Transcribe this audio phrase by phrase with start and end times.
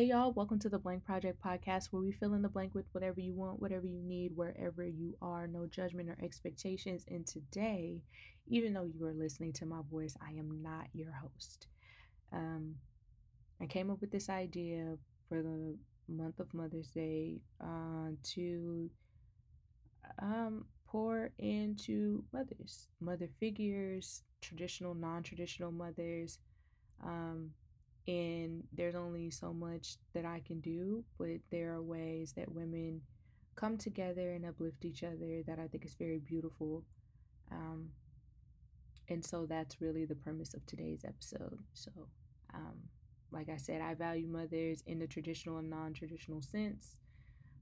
[0.00, 2.86] Hey, y'all, welcome to the Blank Project podcast where we fill in the blank with
[2.92, 7.04] whatever you want, whatever you need, wherever you are, no judgment or expectations.
[7.06, 8.00] And today,
[8.48, 11.66] even though you are listening to my voice, I am not your host.
[12.32, 12.76] Um,
[13.60, 14.96] I came up with this idea
[15.28, 15.76] for the
[16.08, 18.88] month of Mother's Day uh, to
[20.22, 26.38] um, pour into mothers, mother figures, traditional, non traditional mothers.
[27.04, 27.50] Um,
[28.06, 33.02] and there's only so much that I can do, but there are ways that women
[33.56, 36.84] come together and uplift each other that I think is very beautiful.
[37.50, 37.90] Um,
[39.08, 41.58] and so that's really the premise of today's episode.
[41.74, 41.90] So,
[42.54, 42.76] um,
[43.32, 46.96] like I said, I value mothers in the traditional and non traditional sense.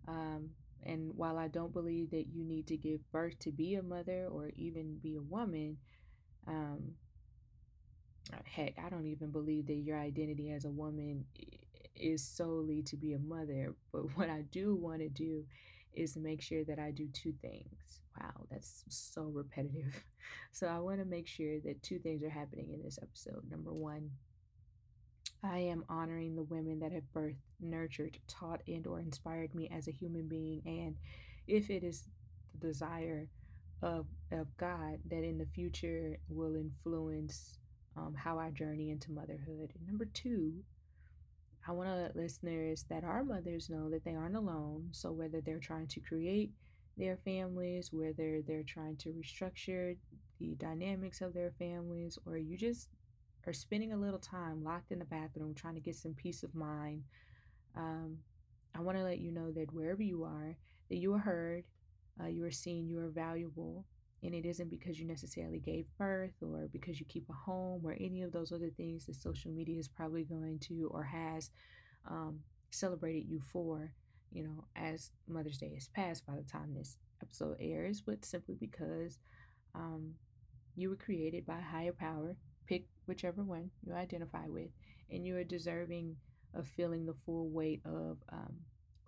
[0.07, 0.51] Um,
[0.85, 4.29] and while I don't believe that you need to give birth to be a mother
[4.31, 5.79] or even be a woman,
[6.47, 6.93] um,
[8.45, 11.25] heck, I don't even believe that your identity as a woman
[11.95, 13.75] is solely to be a mother.
[13.93, 15.45] But what I do want to do
[15.93, 18.01] is make sure that I do two things.
[18.21, 20.05] Wow, that's so repetitive.
[20.53, 23.45] So I want to make sure that two things are happening in this episode.
[23.51, 24.11] Number one,
[25.43, 29.89] I am honoring the women that have birthed, nurtured, taught, and or inspired me as
[29.89, 30.63] a human being.
[30.67, 30.97] And
[31.47, 32.05] if it is
[32.61, 33.29] the desire
[33.83, 37.59] of, of God that in the future will influence
[37.99, 39.73] um, how I journey into motherhood.
[39.75, 40.53] And number two,
[41.67, 44.89] I want to let listeners that are mothers know that they aren't alone.
[44.93, 46.51] So whether they're trying to create
[46.97, 49.97] their families, whether they're trying to restructure
[50.39, 52.89] the dynamics of their families, or you just
[53.47, 56.55] are spending a little time locked in the bathroom trying to get some peace of
[56.55, 57.03] mind,
[57.77, 58.19] um,
[58.75, 60.57] I want to let you know that wherever you are,
[60.89, 61.65] that you are heard,
[62.23, 63.85] uh, you are seen, you are valuable,
[64.23, 67.97] and it isn't because you necessarily gave birth or because you keep a home or
[68.01, 71.51] any of those other things that social media is probably going to or has
[72.09, 72.41] um,
[72.71, 73.93] celebrated you for,
[74.33, 78.57] you know, as Mother's Day has passed by the time this episode airs, but simply
[78.59, 79.19] because
[79.75, 80.15] um,
[80.75, 82.37] you were created by higher power.
[82.67, 84.69] Pick whichever one you identify with,
[85.11, 86.17] and you are deserving
[86.55, 88.55] of feeling the full weight of um,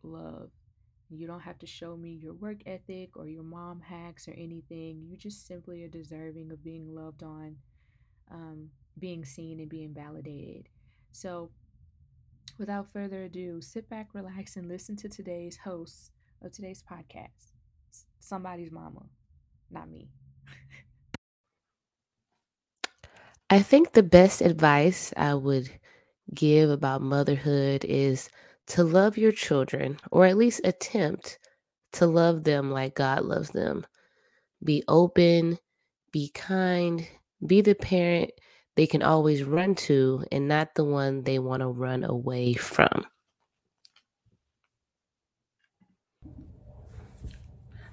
[0.02, 0.50] love
[1.10, 5.02] you don't have to show me your work ethic or your mom hacks or anything.
[5.08, 7.56] You just simply are deserving of being loved on,
[8.30, 10.68] um, being seen, and being validated.
[11.12, 11.50] So,
[12.58, 16.12] without further ado, sit back, relax, and listen to today's host
[16.42, 17.52] of today's podcast.
[18.20, 19.02] Somebody's mama,
[19.70, 20.08] not me.
[23.50, 25.70] I think the best advice I would
[26.34, 28.28] give about motherhood is
[28.70, 31.38] to love your children, or at least attempt
[31.92, 33.84] to love them like God loves them.
[34.62, 35.58] Be open,
[36.12, 37.06] be kind,
[37.44, 38.30] be the parent
[38.76, 43.04] they can always run to and not the one they want to run away from.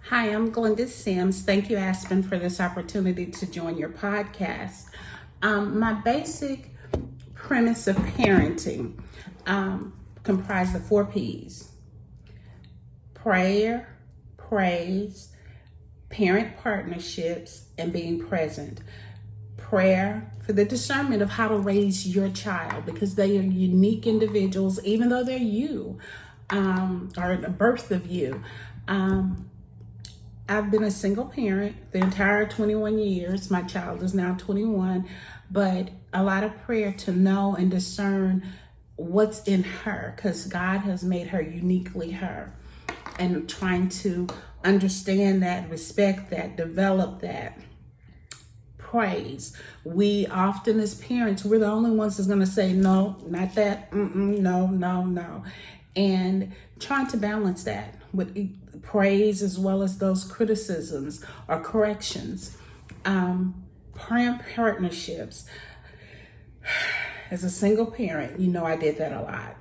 [0.10, 1.42] Hi, I'm Glenda Sims.
[1.42, 4.86] Thank you, Aspen, for this opportunity to join your podcast.
[5.42, 6.70] Um, my basic
[7.34, 9.02] premise of parenting
[9.48, 9.97] um,
[10.28, 11.72] comprised of four P's
[13.14, 13.98] prayer,
[14.36, 15.30] praise,
[16.10, 18.82] parent partnerships, and being present.
[19.56, 24.84] Prayer for the discernment of how to raise your child because they are unique individuals,
[24.84, 25.98] even though they're you
[26.50, 28.44] um, or the birth of you.
[28.88, 29.50] Um,
[30.50, 33.50] I've been a single parent the entire 21 years.
[33.50, 35.08] My child is now 21,
[35.52, 38.46] but a lot of prayer to know and discern
[38.98, 42.54] what's in her because God has made her uniquely her
[43.18, 44.28] and trying to
[44.64, 47.60] understand that, respect that, develop that.
[48.78, 49.56] Praise.
[49.84, 53.92] We often, as parents, we're the only ones that's going to say, no, not that,
[53.92, 55.44] Mm-mm, no, no, no.
[55.96, 62.58] And trying to balance that with praise as well as those criticisms or corrections.
[63.04, 63.64] Um,
[63.96, 65.46] parent partnerships
[67.32, 69.56] as a single parent, you know, I did that a lot.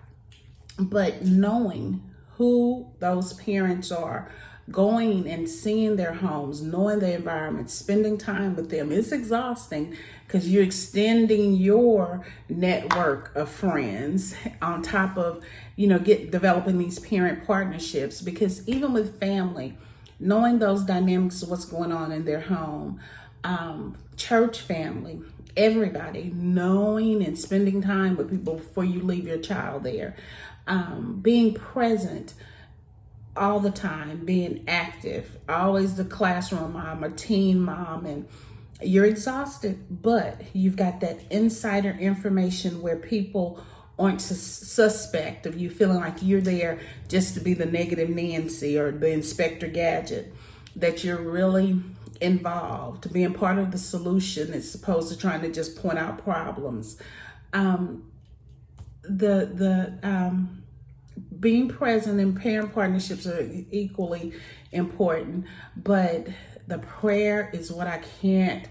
[0.78, 2.02] But knowing
[2.36, 4.30] who those parents are,
[4.70, 9.96] going and seeing their homes, knowing the environment, spending time with them, it's exhausting
[10.26, 15.42] because you're extending your network of friends on top of,
[15.76, 18.20] you know, get developing these parent partnerships.
[18.20, 19.78] Because even with family,
[20.18, 22.98] knowing those dynamics of what's going on in their home,
[23.44, 25.20] um, church family,
[25.56, 30.14] everybody knowing and spending time with people before you leave your child there
[30.66, 32.34] um, being present
[33.36, 38.28] all the time being active always the classroom mom a teen mom and
[38.82, 43.58] you're exhausted but you've got that insider information where people
[43.98, 46.78] aren't suspect of you feeling like you're there
[47.08, 50.34] just to be the negative Nancy or the Inspector Gadget,
[50.74, 51.80] that you're really
[52.20, 56.98] involved, being part of the solution as opposed to trying to just point out problems.
[57.52, 58.10] Um,
[59.02, 60.62] the the um,
[61.38, 64.32] being present in parent partnerships are equally
[64.72, 65.46] important,
[65.76, 66.26] but
[66.66, 68.68] the prayer is what I can't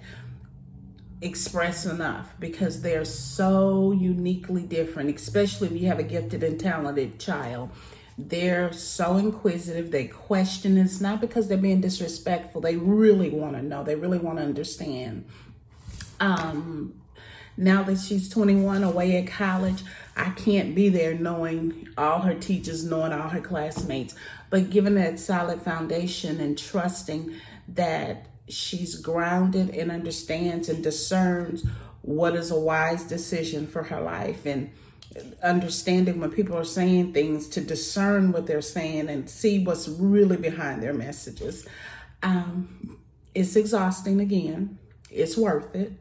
[1.21, 7.19] express enough because they're so uniquely different, especially if you have a gifted and talented
[7.19, 7.69] child.
[8.17, 10.77] They're so inquisitive, they question.
[10.77, 14.43] It's not because they're being disrespectful, they really want to know, they really want to
[14.43, 15.25] understand.
[16.19, 17.01] Um,
[17.57, 19.83] now that she's 21 away at college,
[20.15, 24.15] I can't be there knowing all her teachers, knowing all her classmates,
[24.49, 27.35] but given that solid foundation and trusting
[27.69, 31.65] that she's grounded and understands and discerns
[32.01, 34.69] what is a wise decision for her life and
[35.41, 40.37] understanding when people are saying things to discern what they're saying and see what's really
[40.37, 41.67] behind their messages.
[42.21, 42.99] Um,
[43.33, 44.77] it's exhausting again,
[45.09, 45.93] it's worth it.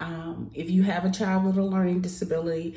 [0.00, 2.76] Um, if you have a child with a learning disability,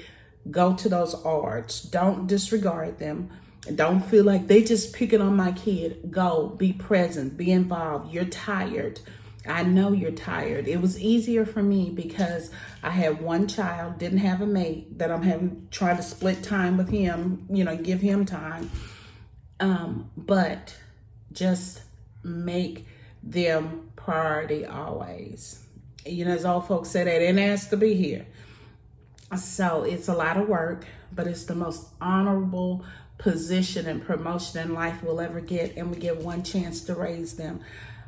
[0.52, 1.82] go to those ARDs.
[1.82, 3.30] Don't disregard them.
[3.76, 6.12] Don't feel like they just picking on my kid.
[6.12, 8.14] Go, be present, be involved.
[8.14, 9.00] You're tired.
[9.46, 10.68] I know you're tired.
[10.68, 12.50] It was easier for me because
[12.82, 16.78] I had one child, didn't have a mate that I'm having try to split time
[16.78, 18.72] with him, you know, give him time.
[19.60, 20.78] Um, but
[21.32, 21.82] just
[22.24, 22.88] make
[23.22, 25.66] them priority always.
[26.06, 28.26] You know, as old folks say, they didn't ask to be here.
[29.38, 32.86] So it's a lot of work, but it's the most honorable
[33.18, 37.36] position and promotion in life we'll ever get, and we get one chance to raise
[37.36, 37.62] them.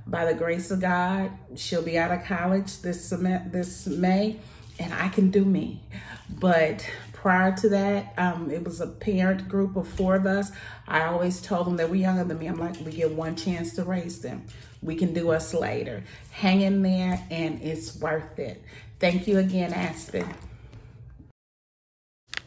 [0.08, 4.40] By the grace of God, she'll be out of college this this May,
[4.78, 5.82] and I can do me.
[6.30, 10.52] But prior to that, um, it was a parent group of four of us.
[10.88, 12.46] I always told them that we're younger than me.
[12.46, 14.46] I'm like, we get one chance to raise them.
[14.84, 16.04] We can do us later.
[16.30, 18.64] Hang in there, and it's worth it.
[19.00, 20.28] Thank you again, Aspen.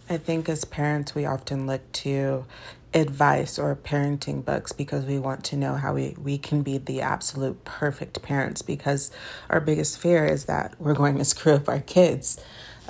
[0.09, 2.47] I think as parents, we often look to
[2.95, 7.03] advice or parenting books because we want to know how we, we can be the
[7.03, 9.11] absolute perfect parents because
[9.51, 12.41] our biggest fear is that we're going to screw up our kids.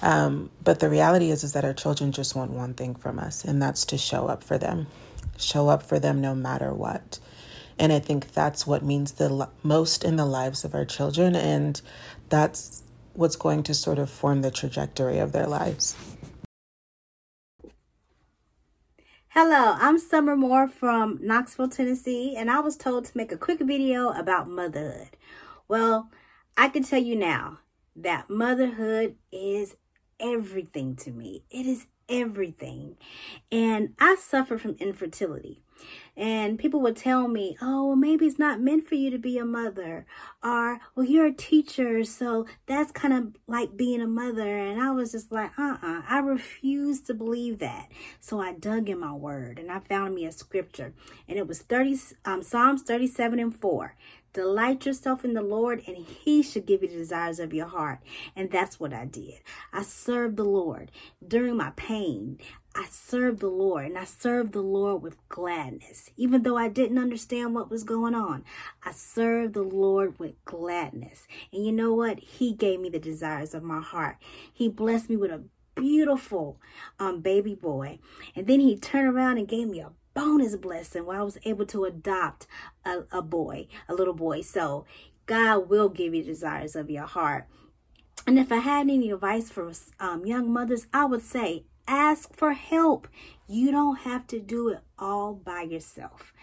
[0.01, 3.45] Um, but the reality is is that our children just want one thing from us
[3.45, 4.87] and that's to show up for them
[5.37, 7.19] show up for them no matter what
[7.79, 11.81] and i think that's what means the most in the lives of our children and
[12.29, 12.83] that's
[13.15, 15.97] what's going to sort of form the trajectory of their lives
[19.41, 23.61] Hello, I'm Summer Moore from Knoxville, Tennessee, and I was told to make a quick
[23.61, 25.11] video about motherhood.
[25.69, 26.11] Well,
[26.57, 27.61] I can tell you now
[27.95, 29.77] that motherhood is
[30.19, 31.45] everything to me.
[31.53, 32.97] It is everything.
[33.51, 35.63] And I suffer from infertility.
[36.17, 39.39] And people would tell me, oh, well, maybe it's not meant for you to be
[39.39, 40.05] a mother.
[40.43, 44.59] Or, well, you're a teacher, so that's kind of like being a mother.
[44.59, 47.89] And I was just like, uh uh I refuse to believe that.
[48.19, 50.93] So I dug in my word and I found me a scripture.
[51.29, 53.95] And it was 30, um, Psalms 37 and 4.
[54.33, 58.01] Delight yourself in the Lord, and He should give you the desires of your heart.
[58.37, 59.41] And that's what I did.
[59.73, 60.91] I served the Lord
[61.27, 62.39] during my pain.
[62.75, 66.11] I served the Lord, and I served the Lord with gladness.
[66.17, 68.45] Even though I didn't understand what was going on,
[68.85, 71.27] I served the Lord with gladness.
[71.53, 72.21] And you know what?
[72.21, 74.19] He gave me the desires of my heart.
[74.53, 75.43] He blessed me with a
[75.75, 76.61] beautiful
[76.99, 77.99] um, baby boy.
[78.37, 81.67] And then he turned around and gave me a bonus blessing where I was able
[81.67, 82.47] to adopt
[82.85, 84.43] a, a boy, a little boy.
[84.43, 84.85] So
[85.27, 87.47] God will give you desires of your heart.
[88.27, 92.53] And if I had any advice for um, young mothers, I would say ask for
[92.53, 93.09] help.
[93.47, 96.35] You don't have to do it all by yourself.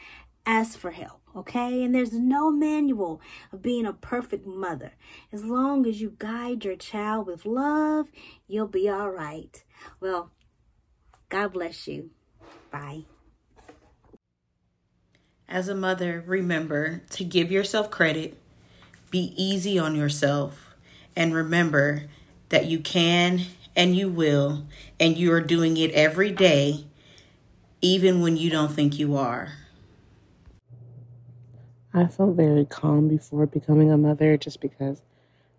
[0.45, 1.83] Ask for help, okay?
[1.83, 3.19] And there's no manual
[3.51, 4.93] of being a perfect mother.
[5.33, 8.07] As long as you guide your child with love,
[8.47, 9.63] you'll be all right.
[9.99, 10.31] Well,
[11.29, 12.11] God bless you.
[12.71, 13.05] Bye.
[15.47, 18.37] As a mother, remember to give yourself credit,
[19.11, 20.75] be easy on yourself,
[21.15, 22.05] and remember
[22.49, 23.41] that you can
[23.75, 24.63] and you will,
[24.99, 26.85] and you are doing it every day,
[27.81, 29.53] even when you don't think you are.
[31.93, 35.01] I felt very calm before becoming a mother just because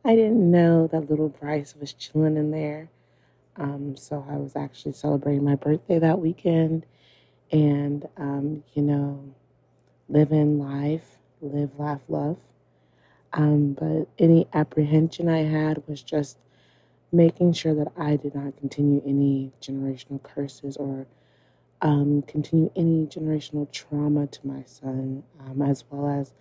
[0.04, 2.90] I didn't know that little Bryce was chilling in there.
[3.56, 6.86] Um, so I was actually celebrating my birthday that weekend.
[7.52, 9.34] And, um, you know,
[10.08, 12.38] living life, live, laugh, love.
[13.32, 16.38] Um, but any apprehension I had was just
[17.12, 21.06] making sure that I did not continue any generational curses or
[21.82, 26.32] um, continue any generational trauma to my son, um, as well as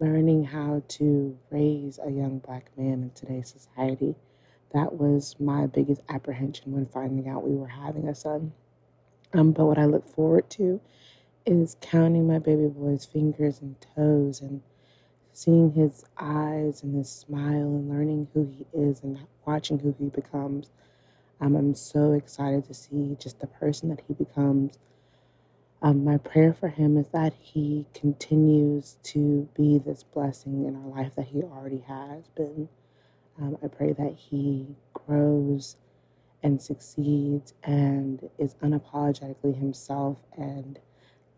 [0.00, 4.14] learning how to raise a young black man in today's society.
[4.72, 8.52] That was my biggest apprehension when finding out we were having a son.
[9.32, 10.80] Um, but what I look forward to
[11.46, 14.62] is counting my baby boy's fingers and toes and
[15.32, 20.08] seeing his eyes and his smile and learning who he is and watching who he
[20.10, 20.70] becomes.
[21.40, 24.78] Um, I'm so excited to see just the person that he becomes.
[25.82, 30.88] Um, my prayer for him is that he continues to be this blessing in our
[31.02, 32.68] life that he already has been.
[33.40, 35.76] Um, I pray that he grows
[36.42, 40.78] and succeeds and is unapologetically himself and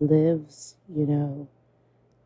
[0.03, 1.49] lives, you know,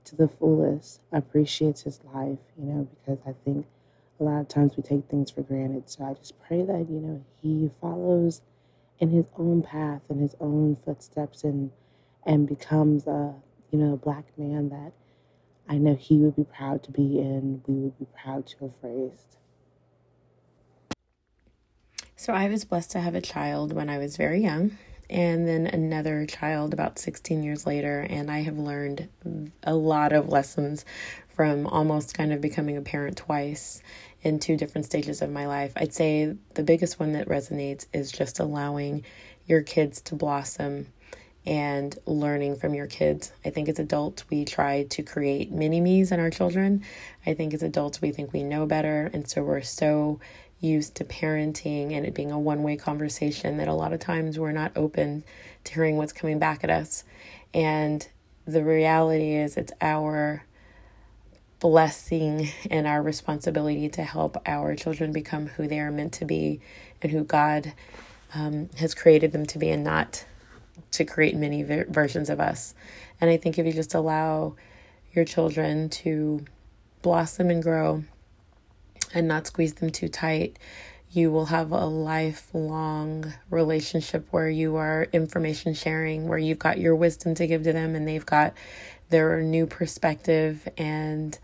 [0.04, 3.66] to the fullest, appreciates his life, you know, because I think
[4.20, 5.90] a lot of times we take things for granted.
[5.90, 8.40] So I just pray that, you know, he follows
[8.98, 11.70] in his own path and his own footsteps and
[12.24, 13.34] and becomes a,
[13.70, 14.92] you know, a black man that
[15.68, 18.72] I know he would be proud to be in, we would be proud to have
[18.82, 19.36] raised.
[22.16, 24.76] So I was blessed to have a child when I was very young
[25.08, 28.06] and then another child about 16 years later.
[28.08, 29.08] And I have learned
[29.62, 30.84] a lot of lessons
[31.34, 33.82] from almost kind of becoming a parent twice
[34.22, 35.72] in two different stages of my life.
[35.76, 39.04] I'd say the biggest one that resonates is just allowing
[39.46, 40.86] your kids to blossom
[41.46, 43.32] and learning from your kids.
[43.44, 46.82] I think as adults, we try to create mini me's in our children.
[47.24, 49.10] I think as adults, we think we know better.
[49.12, 50.18] And so we're so
[50.60, 54.38] used to parenting and it being a one way conversation that a lot of times
[54.38, 55.24] we're not open
[55.64, 57.04] to hearing what's coming back at us.
[57.52, 58.06] And
[58.46, 60.44] the reality is, it's our
[61.58, 66.60] blessing and our responsibility to help our children become who they are meant to be
[67.02, 67.72] and who God
[68.34, 70.24] um, has created them to be, and not
[70.92, 72.74] to create many ver- versions of us.
[73.20, 74.56] And I think if you just allow
[75.12, 76.44] your children to
[77.02, 78.04] blossom and grow
[79.14, 80.58] and not squeeze them too tight,
[81.10, 86.94] you will have a lifelong relationship where you are information sharing, where you've got your
[86.94, 88.54] wisdom to give to them and they've got
[89.08, 91.38] their new perspective and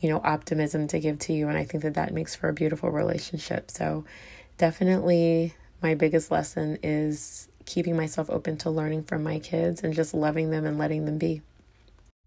[0.00, 2.52] you know optimism to give to you and I think that that makes for a
[2.52, 3.70] beautiful relationship.
[3.70, 4.04] So
[4.58, 10.14] definitely my biggest lesson is keeping myself open to learning from my kids and just
[10.14, 11.42] loving them and letting them be.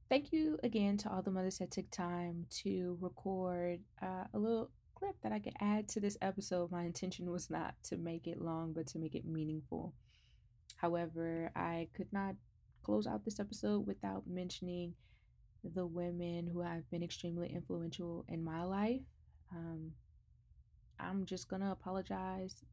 [0.10, 4.72] Thank you again to all the mothers that took time to record uh, a little
[5.00, 6.72] clip that I could add to this episode.
[6.72, 9.94] My intention was not to make it long, but to make it meaningful.
[10.76, 12.36] However, I could not
[12.84, 14.94] close out this episode without mentioning
[15.64, 19.02] the women who have been extremely influential in my life.
[19.54, 19.92] Um,
[21.00, 22.64] I'm just going to apologize.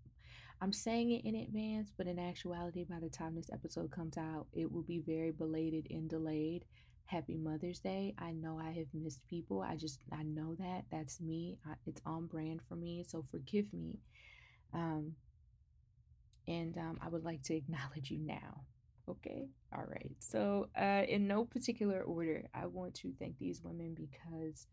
[0.60, 4.46] I'm saying it in advance, but in actuality, by the time this episode comes out,
[4.52, 6.64] it will be very belated and delayed
[7.06, 8.14] happy Mother's Day.
[8.18, 9.62] I know I have missed people.
[9.62, 10.84] I just, I know that.
[10.90, 11.58] That's me.
[11.66, 13.04] I, it's on brand for me.
[13.06, 13.98] So forgive me.
[14.74, 15.14] Um,
[16.48, 18.62] and um, I would like to acknowledge you now.
[19.08, 19.48] Okay.
[19.72, 20.10] All right.
[20.18, 24.66] So, uh, in no particular order, I want to thank these women because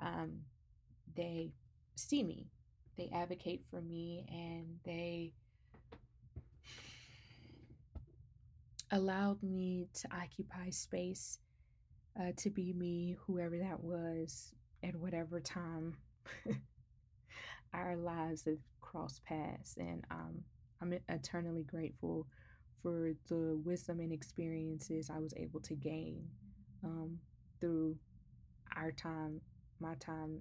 [0.00, 0.38] um,
[1.14, 1.52] they
[1.96, 2.46] see me,
[2.96, 5.32] they advocate for me, and they
[8.90, 11.38] allowed me to occupy space
[12.20, 15.96] uh, to be me, whoever that was, at whatever time
[17.74, 19.76] our lives have crossed paths.
[19.78, 20.42] And um,
[20.82, 22.26] I'm eternally grateful
[22.82, 26.24] for the wisdom and experiences I was able to gain
[26.84, 27.18] um,
[27.60, 27.96] through
[28.76, 29.40] our time,
[29.80, 30.40] my time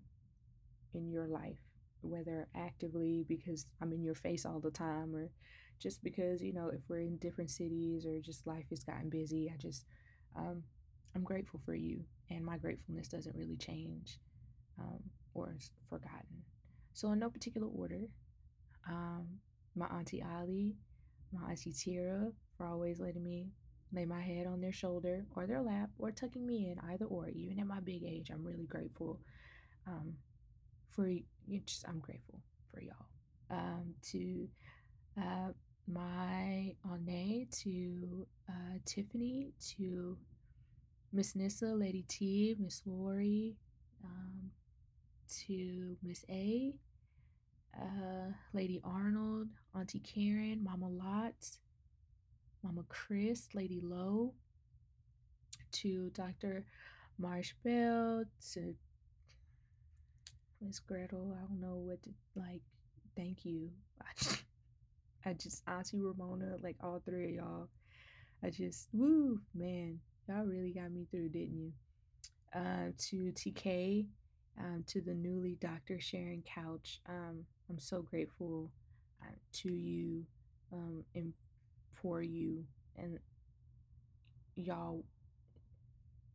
[0.94, 1.60] in your life,
[2.02, 5.30] whether actively because I'm in your face all the time or
[5.80, 9.52] just because, you know, if we're in different cities or just life has gotten busy,
[9.54, 9.86] I just,
[10.36, 10.64] um,
[11.18, 14.20] I'm grateful for you, and my gratefulness doesn't really change
[14.80, 15.00] um,
[15.34, 16.44] or is forgotten.
[16.94, 18.02] So, in no particular order,
[18.88, 19.26] um,
[19.76, 20.76] my Auntie Ali,
[21.34, 23.48] my Auntie Tira, for always letting me
[23.92, 27.30] lay my head on their shoulder or their lap or tucking me in, either or.
[27.30, 29.20] Even at my big age, I'm really grateful
[29.88, 30.14] um,
[30.92, 31.24] for you.
[31.66, 33.08] Just, I'm grateful for y'all.
[33.50, 34.48] Um, to
[35.20, 35.50] uh,
[35.88, 40.16] my Aune, to uh, Tiffany, to
[41.14, 43.56] Miss Nissa, Lady T, Miss Lori,
[44.04, 44.52] um,
[45.46, 46.74] to Miss A,
[47.80, 51.58] uh, Lady Arnold, Auntie Karen, Mama Lot,
[52.64, 54.34] Mama Chris, Lady Lowe,
[55.72, 56.66] to Dr.
[57.18, 58.24] Marsh Bell,
[58.54, 58.76] to
[60.62, 61.36] Miss Gretel.
[61.38, 62.62] I don't know what to like
[63.16, 63.70] thank you.
[65.26, 67.70] I just, I Auntie Ramona, like all three of y'all.
[68.44, 71.72] I just woo man, y'all really got me through, didn't you?
[72.56, 74.06] Uh, to TK,
[74.60, 76.00] um, to the newly Dr.
[76.00, 77.02] Sharon Couch.
[77.08, 78.72] Um, I'm so grateful
[79.22, 80.26] uh, to you
[80.72, 81.34] um, and
[82.02, 82.64] for you
[82.98, 83.20] and
[84.56, 85.04] y'all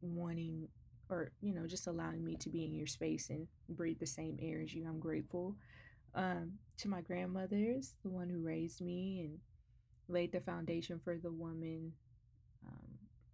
[0.00, 0.68] wanting
[1.08, 4.38] or you know just allowing me to be in your space and breathe the same
[4.40, 5.54] air as you i'm grateful
[6.14, 9.38] um, to my grandmothers the one who raised me and
[10.08, 11.92] laid the foundation for the woman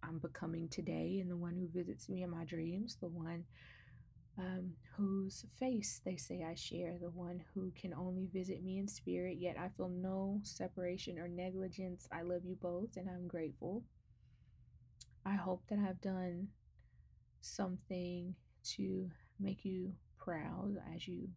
[0.09, 3.45] i'm becoming today and the one who visits me in my dreams the one
[4.39, 8.87] um, whose face they say I share, the one who can only visit me in
[8.87, 12.07] spirit, yet I feel no separation or negligence.
[12.11, 13.83] I love you both and I'm grateful.
[15.25, 16.47] I hope that I've done
[17.41, 18.35] something
[18.75, 21.29] to make you proud as you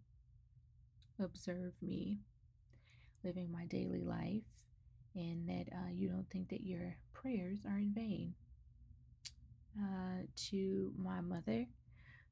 [1.21, 2.19] observe me
[3.25, 4.43] living my daily life
[5.15, 8.35] and that uh, you don't think that your prayers are in vain.
[9.81, 11.67] Uh, to my mother,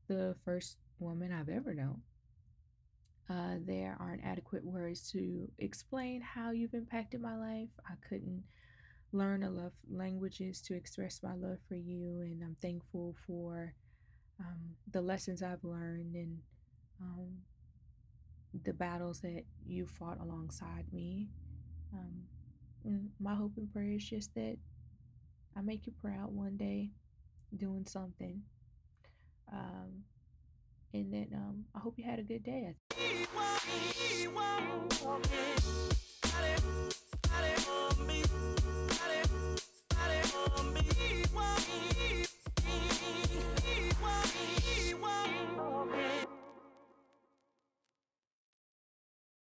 [0.09, 2.03] the first woman I've ever known.
[3.31, 7.71] Uh, there aren't adequate words to explain how you've impacted my life.
[7.89, 8.43] I couldn't
[9.13, 13.73] learn enough languages to express my love for you, and I'm thankful for
[14.39, 16.39] um, the lessons I've learned and
[17.01, 17.29] um,
[18.65, 21.29] the battles that you fought alongside me.
[21.95, 24.57] Um, my hope and prayer is just that
[25.57, 26.91] I make you proud one day
[27.57, 28.43] doing something.
[29.53, 30.05] Um,
[30.93, 32.75] and then um, I hope you had a good day.